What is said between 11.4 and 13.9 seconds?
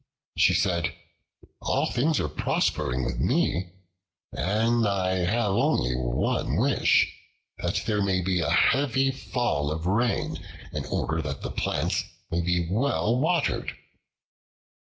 the plants may be well watered."